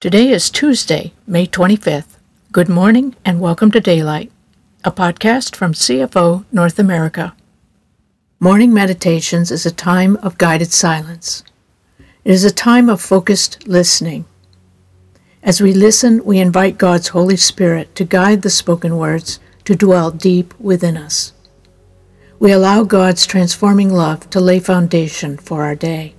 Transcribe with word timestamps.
Today 0.00 0.30
is 0.30 0.48
Tuesday, 0.48 1.12
May 1.26 1.46
25th. 1.46 2.16
Good 2.52 2.70
morning 2.70 3.16
and 3.22 3.38
welcome 3.38 3.70
to 3.72 3.82
Daylight, 3.82 4.32
a 4.82 4.90
podcast 4.90 5.54
from 5.54 5.74
CFO 5.74 6.46
North 6.50 6.78
America. 6.78 7.36
Morning 8.38 8.72
meditations 8.72 9.50
is 9.50 9.66
a 9.66 9.70
time 9.70 10.16
of 10.22 10.38
guided 10.38 10.72
silence. 10.72 11.44
It 12.24 12.32
is 12.32 12.44
a 12.44 12.50
time 12.50 12.88
of 12.88 13.02
focused 13.02 13.68
listening. 13.68 14.24
As 15.42 15.60
we 15.60 15.74
listen, 15.74 16.24
we 16.24 16.38
invite 16.38 16.78
God's 16.78 17.08
Holy 17.08 17.36
Spirit 17.36 17.94
to 17.96 18.06
guide 18.06 18.40
the 18.40 18.48
spoken 18.48 18.96
words 18.96 19.38
to 19.66 19.76
dwell 19.76 20.10
deep 20.10 20.58
within 20.58 20.96
us. 20.96 21.34
We 22.38 22.52
allow 22.52 22.84
God's 22.84 23.26
transforming 23.26 23.92
love 23.92 24.30
to 24.30 24.40
lay 24.40 24.60
foundation 24.60 25.36
for 25.36 25.62
our 25.62 25.74
day. 25.74 26.14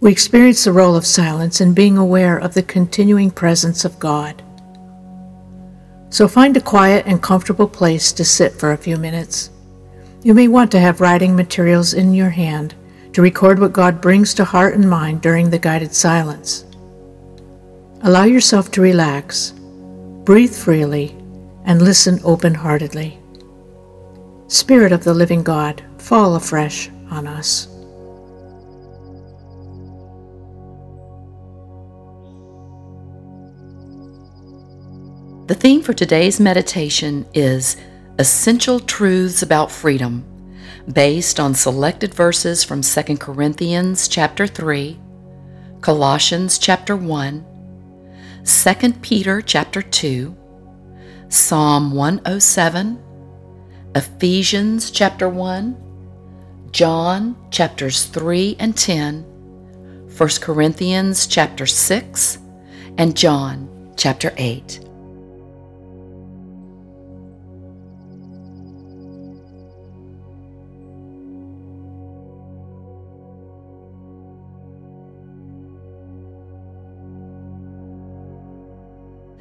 We 0.00 0.12
experience 0.12 0.62
the 0.62 0.72
role 0.72 0.94
of 0.94 1.04
silence 1.04 1.60
in 1.60 1.74
being 1.74 1.98
aware 1.98 2.38
of 2.38 2.54
the 2.54 2.62
continuing 2.62 3.32
presence 3.32 3.84
of 3.84 3.98
God. 3.98 4.42
So 6.10 6.28
find 6.28 6.56
a 6.56 6.60
quiet 6.60 7.04
and 7.06 7.22
comfortable 7.22 7.68
place 7.68 8.12
to 8.12 8.24
sit 8.24 8.52
for 8.52 8.72
a 8.72 8.78
few 8.78 8.96
minutes. 8.96 9.50
You 10.22 10.34
may 10.34 10.46
want 10.46 10.70
to 10.72 10.80
have 10.80 11.00
writing 11.00 11.34
materials 11.34 11.94
in 11.94 12.14
your 12.14 12.30
hand 12.30 12.74
to 13.12 13.22
record 13.22 13.58
what 13.58 13.72
God 13.72 14.00
brings 14.00 14.34
to 14.34 14.44
heart 14.44 14.74
and 14.74 14.88
mind 14.88 15.20
during 15.20 15.50
the 15.50 15.58
guided 15.58 15.92
silence. 15.92 16.64
Allow 18.02 18.24
yourself 18.24 18.70
to 18.72 18.80
relax, 18.80 19.52
breathe 20.22 20.54
freely, 20.54 21.16
and 21.64 21.82
listen 21.82 22.20
open 22.22 22.54
heartedly. 22.54 23.18
Spirit 24.46 24.92
of 24.92 25.02
the 25.02 25.12
living 25.12 25.42
God, 25.42 25.82
fall 25.98 26.36
afresh 26.36 26.88
on 27.10 27.26
us. 27.26 27.66
The 35.48 35.54
theme 35.54 35.80
for 35.80 35.94
today's 35.94 36.38
meditation 36.38 37.24
is 37.32 37.78
Essential 38.18 38.78
Truths 38.78 39.40
About 39.40 39.72
Freedom, 39.72 40.22
based 40.92 41.40
on 41.40 41.54
selected 41.54 42.12
verses 42.12 42.62
from 42.62 42.82
2 42.82 43.16
Corinthians 43.16 44.08
chapter 44.08 44.46
3, 44.46 45.00
Colossians 45.80 46.58
chapter 46.58 46.96
1, 46.96 47.46
2 48.44 48.92
Peter 49.00 49.40
chapter 49.40 49.80
2, 49.80 50.36
Psalm 51.30 51.92
107, 51.92 53.02
Ephesians 53.94 54.90
chapter 54.90 55.30
1, 55.30 56.68
John 56.72 57.34
chapters 57.50 58.04
3 58.04 58.54
and 58.58 58.76
10, 58.76 59.22
1 60.14 60.28
Corinthians 60.42 61.26
chapter 61.26 61.64
6, 61.64 62.38
and 62.98 63.16
John 63.16 63.94
chapter 63.96 64.34
8. 64.36 64.87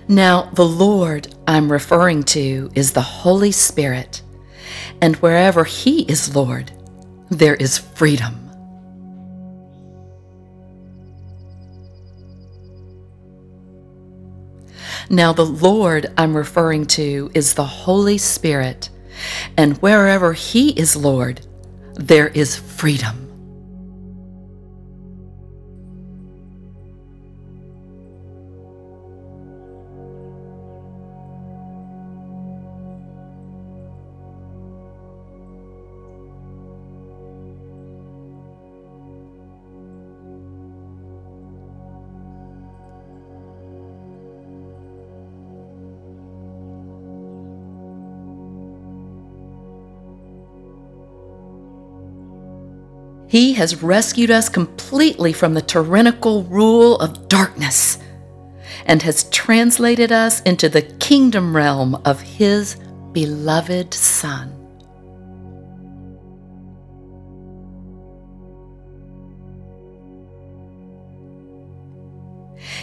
Now, 0.10 0.44
the 0.54 0.66
Lord 0.66 1.36
I'm 1.46 1.70
referring 1.70 2.24
to 2.24 2.72
is 2.74 2.94
the 2.94 3.02
Holy 3.02 3.52
Spirit, 3.52 4.22
and 5.02 5.18
wherever 5.18 5.66
He 5.66 6.04
is 6.04 6.34
Lord, 6.34 6.72
there 7.30 7.56
is 7.56 7.78
freedom. 7.78 8.50
Now, 15.10 15.34
the 15.34 15.46
Lord 15.46 16.14
I'm 16.18 16.38
referring 16.38 16.86
to 16.88 17.30
is 17.34 17.54
the 17.54 17.66
Holy 17.66 18.18
Spirit, 18.18 18.90
and 19.58 19.76
wherever 19.80 20.32
He 20.32 20.70
is 20.70 20.96
Lord, 20.96 21.42
there 21.96 22.30
is 22.30 22.56
freedom. 22.56 23.27
He 53.28 53.54
has 53.54 53.84
rescued 53.84 54.32
us 54.32 54.48
completely 54.48 55.34
from 55.34 55.54
the 55.54 55.62
tyrannical 55.62 56.44
rule 56.44 56.98
of 57.00 57.28
darkness 57.28 58.00
and 58.86 59.02
has 59.02 59.30
translated 59.30 60.14
us 60.14 60.42
into 60.42 60.70
the 60.70 60.82
kingdom 60.82 61.56
realm 61.56 61.96
of 62.06 62.22
His 62.22 62.78
beloved 63.12 63.94
Son. 63.94 64.54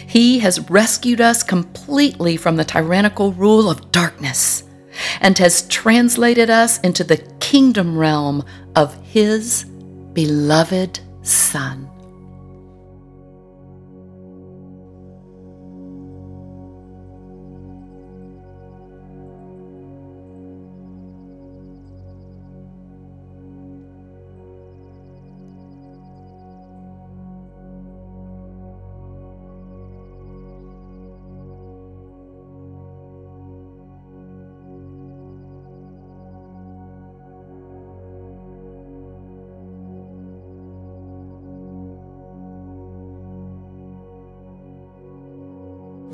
He 0.07 0.39
has 0.39 0.69
rescued 0.69 1.19
us 1.19 1.41
completely 1.41 2.37
from 2.37 2.55
the 2.55 2.63
tyrannical 2.63 3.33
rule 3.33 3.69
of 3.69 3.91
darkness 3.91 4.63
and 5.19 5.37
has 5.39 5.67
translated 5.67 6.51
us 6.51 6.79
into 6.81 7.03
the 7.03 7.17
kingdom 7.39 7.97
realm 7.97 8.45
of 8.75 8.93
His 9.03 9.65
beloved 10.15 10.99
Son. 11.23 11.94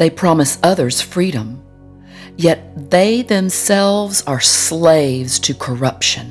They 0.01 0.09
promise 0.09 0.57
others 0.63 0.99
freedom, 0.99 1.63
yet 2.35 2.89
they 2.89 3.21
themselves 3.21 4.23
are 4.23 4.39
slaves 4.39 5.37
to 5.41 5.53
corruption. 5.53 6.25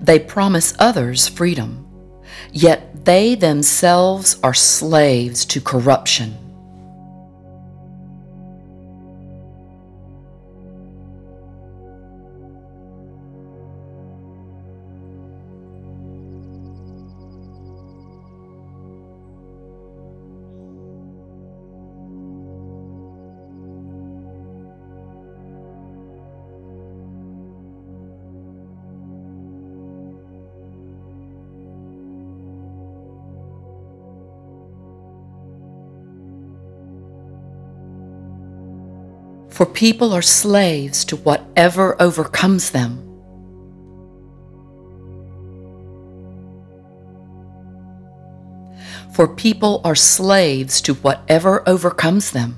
They 0.00 0.18
promise 0.18 0.72
others 0.78 1.28
freedom, 1.28 1.86
yet 2.50 3.04
they 3.04 3.34
themselves 3.34 4.38
are 4.42 4.54
slaves 4.54 5.44
to 5.44 5.60
corruption. 5.60 6.47
For 39.58 39.66
people 39.66 40.12
are 40.12 40.22
slaves 40.22 41.04
to 41.04 41.16
whatever 41.16 42.00
overcomes 42.00 42.70
them. 42.70 42.96
For 49.16 49.26
people 49.26 49.80
are 49.82 49.96
slaves 49.96 50.80
to 50.82 50.94
whatever 50.94 51.68
overcomes 51.68 52.30
them. 52.30 52.56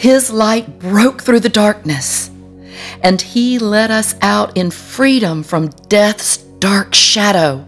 His 0.00 0.30
light 0.30 0.78
broke 0.78 1.20
through 1.20 1.40
the 1.40 1.50
darkness, 1.50 2.30
and 3.02 3.20
He 3.20 3.58
led 3.58 3.90
us 3.90 4.14
out 4.22 4.56
in 4.56 4.70
freedom 4.70 5.42
from 5.42 5.68
death's 5.90 6.38
dark 6.38 6.94
shadow 6.94 7.66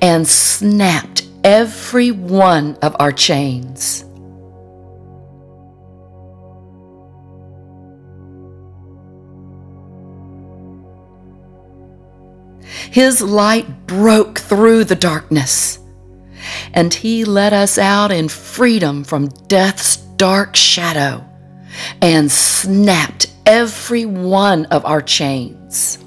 and 0.00 0.28
snapped 0.28 1.26
every 1.42 2.12
one 2.12 2.78
of 2.82 2.94
our 3.00 3.10
chains. 3.10 4.04
His 12.92 13.20
light 13.20 13.88
broke 13.88 14.38
through 14.38 14.84
the 14.84 14.94
darkness, 14.94 15.80
and 16.72 16.94
He 16.94 17.24
led 17.24 17.52
us 17.52 17.76
out 17.76 18.12
in 18.12 18.28
freedom 18.28 19.02
from 19.02 19.30
death's 19.48 19.96
dark 19.96 20.54
shadow 20.54 21.24
and 22.02 22.30
snapped 22.30 23.32
every 23.46 24.06
one 24.06 24.66
of 24.66 24.84
our 24.84 25.02
chains. 25.02 25.98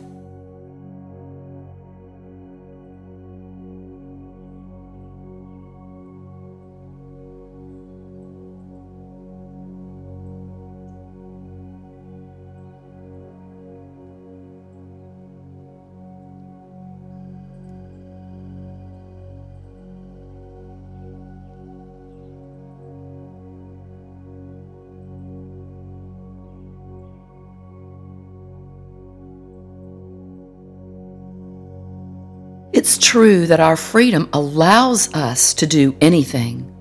It's 32.71 33.00
true 33.00 33.48
that 33.48 33.60
our 33.60 33.75
freedom 33.75 34.30
allows 34.31 35.12
us 35.16 35.56
to 35.56 35.66
do 35.66 35.95
anything, 36.01 36.71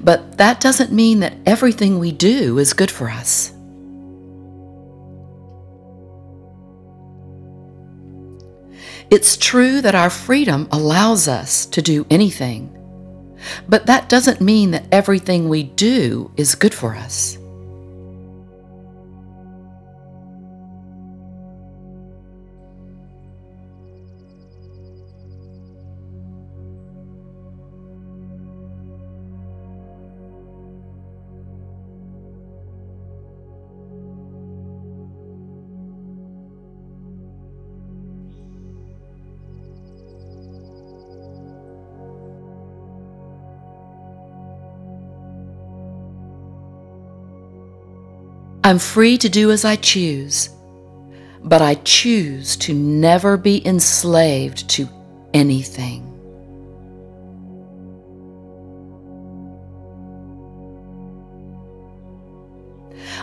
but 0.00 0.38
that 0.38 0.60
doesn't 0.60 0.92
mean 0.92 1.20
that 1.20 1.34
everything 1.46 1.98
we 1.98 2.12
do 2.12 2.58
is 2.58 2.72
good 2.72 2.90
for 2.90 3.10
us. 3.10 3.52
It's 9.10 9.36
true 9.36 9.80
that 9.82 9.94
our 9.96 10.10
freedom 10.10 10.68
allows 10.70 11.26
us 11.26 11.66
to 11.66 11.82
do 11.82 12.06
anything, 12.08 12.72
but 13.68 13.86
that 13.86 14.08
doesn't 14.08 14.40
mean 14.40 14.70
that 14.72 14.86
everything 14.92 15.48
we 15.48 15.64
do 15.64 16.30
is 16.36 16.54
good 16.54 16.74
for 16.74 16.94
us. 16.94 17.38
I'm 48.66 48.80
free 48.80 49.16
to 49.18 49.28
do 49.28 49.52
as 49.52 49.64
I 49.64 49.76
choose, 49.76 50.48
but 51.44 51.62
I 51.62 51.76
choose 51.84 52.56
to 52.56 52.74
never 52.74 53.36
be 53.36 53.64
enslaved 53.64 54.68
to 54.70 54.88
anything. 55.32 56.02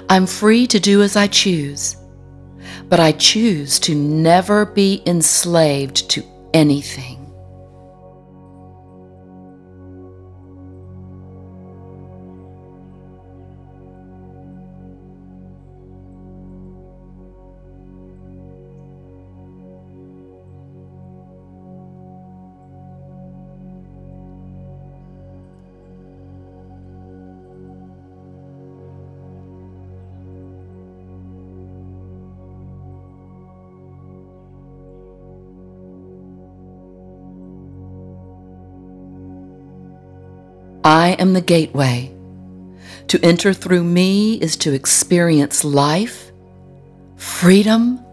I'm 0.08 0.26
free 0.28 0.66
to 0.68 0.80
do 0.80 1.02
as 1.02 1.18
I 1.18 1.28
choose, 1.28 1.98
but 2.88 3.02
I 3.02 3.12
choose 3.12 3.80
to 3.80 3.94
never 3.94 4.66
be 4.66 5.04
enslaved 5.06 6.10
to 6.12 6.24
anything. 6.54 7.23
I 40.84 41.12
am 41.14 41.32
the 41.32 41.42
gateway. 41.42 42.14
To 43.08 43.20
enter 43.24 43.54
through 43.54 43.86
me 43.86 44.36
is 44.36 44.58
to 44.58 44.74
experience 44.74 45.64
life, 45.64 46.32
freedom, 47.16 48.04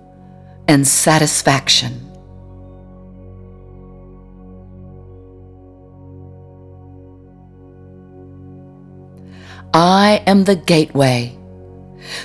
and 0.68 0.86
satisfaction. 0.86 2.06
I 9.74 10.22
am 10.26 10.44
the 10.44 10.56
gateway. 10.56 11.36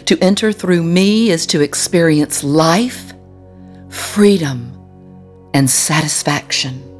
To 0.05 0.17
enter 0.19 0.51
through 0.51 0.83
me 0.83 1.31
is 1.31 1.47
to 1.47 1.61
experience 1.61 2.43
life, 2.43 3.13
freedom, 3.89 4.73
and 5.55 5.67
satisfaction. 5.69 6.94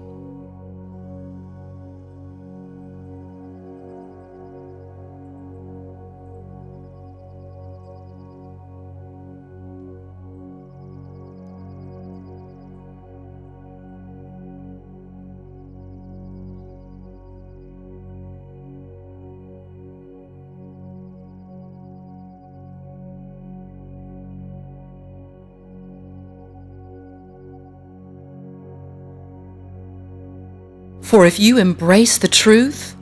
For 31.06 31.28
if 31.28 31.40
you 31.40 31.60
embrace 31.60 32.18
the 32.18 32.28
truth, 32.28 32.96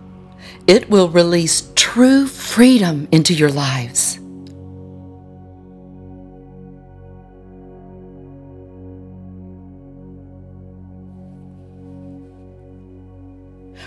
it 0.68 0.90
will 0.90 1.08
release 1.08 1.72
true 1.74 2.28
freedom 2.28 3.08
into 3.14 3.34
your 3.34 3.50
lives. 3.50 4.20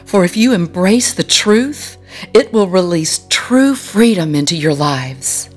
For 0.07 0.25
if 0.25 0.35
you 0.35 0.55
embrace 0.55 1.13
the 1.13 1.23
truth, 1.23 1.99
it 2.33 2.55
will 2.55 2.69
release 2.69 3.27
true 3.29 3.75
freedom 3.75 4.35
into 4.35 4.57
your 4.57 4.75
lives. 4.75 5.51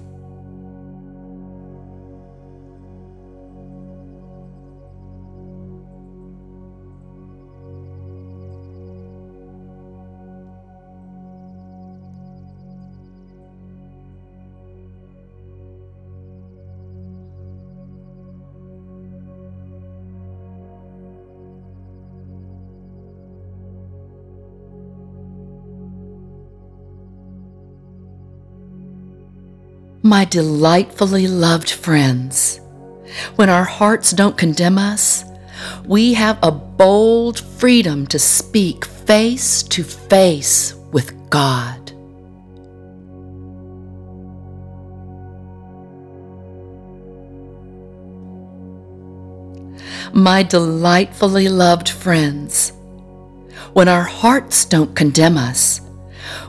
My 30.02 30.24
delightfully 30.24 31.28
loved 31.28 31.70
friends, 31.70 32.62
when 33.36 33.50
our 33.50 33.66
hearts 33.66 34.12
don't 34.12 34.38
condemn 34.38 34.78
us, 34.78 35.26
we 35.86 36.14
have 36.14 36.40
a 36.42 36.52
bold 36.52 37.38
freedom 37.38 38.08
to 38.08 38.18
speak 38.18 38.86
face 38.86 39.62
to 39.64 39.84
face 39.84 40.74
with 40.94 41.12
God. 41.30 41.92
My 50.14 50.44
delightfully 50.44 51.50
loved 51.50 51.90
friends, 51.90 52.72
when 53.74 53.90
our 53.90 54.04
hearts 54.04 54.64
don't 54.64 54.96
condemn 54.96 55.38
us, 55.38 55.82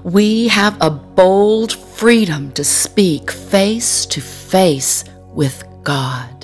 we 0.02 0.48
have 0.48 0.76
a 0.80 0.90
bold 0.90 1.72
freedom 1.72 2.52
to 2.52 2.64
speak 2.64 3.30
face 3.30 4.06
to 4.06 4.20
face 4.20 5.04
with 5.34 5.64
God. 5.82 6.39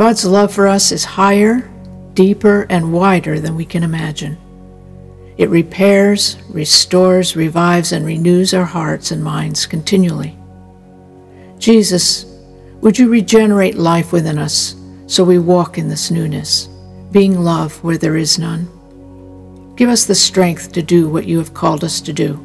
God's 0.00 0.24
love 0.24 0.50
for 0.50 0.66
us 0.66 0.92
is 0.92 1.04
higher, 1.04 1.70
deeper, 2.14 2.66
and 2.70 2.90
wider 2.90 3.38
than 3.38 3.54
we 3.54 3.66
can 3.66 3.82
imagine. 3.82 4.38
It 5.36 5.50
repairs, 5.50 6.38
restores, 6.48 7.36
revives, 7.36 7.92
and 7.92 8.06
renews 8.06 8.54
our 8.54 8.64
hearts 8.64 9.10
and 9.10 9.22
minds 9.22 9.66
continually. 9.66 10.38
Jesus, 11.58 12.24
would 12.80 12.98
you 12.98 13.10
regenerate 13.10 13.74
life 13.74 14.10
within 14.10 14.38
us 14.38 14.74
so 15.06 15.22
we 15.22 15.38
walk 15.38 15.76
in 15.76 15.88
this 15.88 16.10
newness, 16.10 16.70
being 17.12 17.38
love 17.38 17.84
where 17.84 17.98
there 17.98 18.16
is 18.16 18.38
none? 18.38 19.74
Give 19.76 19.90
us 19.90 20.06
the 20.06 20.14
strength 20.14 20.72
to 20.72 20.82
do 20.82 21.10
what 21.10 21.26
you 21.26 21.36
have 21.36 21.52
called 21.52 21.84
us 21.84 22.00
to 22.00 22.14
do. 22.14 22.38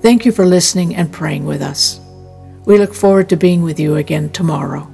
Thank 0.00 0.26
you 0.26 0.32
for 0.32 0.46
listening 0.46 0.96
and 0.96 1.12
praying 1.12 1.44
with 1.44 1.62
us. 1.62 2.00
We 2.64 2.76
look 2.76 2.92
forward 2.92 3.28
to 3.28 3.36
being 3.36 3.62
with 3.62 3.78
you 3.78 3.94
again 3.94 4.30
tomorrow. 4.30 4.91